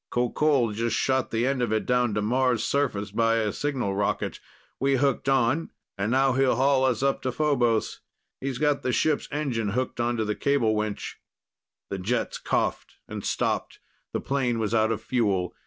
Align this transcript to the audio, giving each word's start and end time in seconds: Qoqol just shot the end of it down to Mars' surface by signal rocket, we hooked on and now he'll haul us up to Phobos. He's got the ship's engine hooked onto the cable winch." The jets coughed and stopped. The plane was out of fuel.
Qoqol 0.11 0.73
just 0.73 0.95
shot 0.95 1.29
the 1.29 1.45
end 1.45 1.61
of 1.61 1.71
it 1.71 1.85
down 1.85 2.15
to 2.15 2.23
Mars' 2.23 2.63
surface 2.63 3.11
by 3.11 3.51
signal 3.51 3.93
rocket, 3.93 4.39
we 4.79 4.95
hooked 4.95 5.29
on 5.29 5.69
and 5.95 6.09
now 6.11 6.33
he'll 6.33 6.55
haul 6.55 6.85
us 6.85 7.03
up 7.03 7.21
to 7.21 7.31
Phobos. 7.31 7.99
He's 8.39 8.57
got 8.57 8.81
the 8.81 8.91
ship's 8.91 9.27
engine 9.31 9.69
hooked 9.69 9.99
onto 9.99 10.25
the 10.25 10.33
cable 10.33 10.75
winch." 10.75 11.19
The 11.91 11.99
jets 11.99 12.39
coughed 12.39 12.95
and 13.07 13.23
stopped. 13.23 13.77
The 14.11 14.19
plane 14.21 14.57
was 14.57 14.73
out 14.73 14.91
of 14.91 15.03
fuel. 15.03 15.53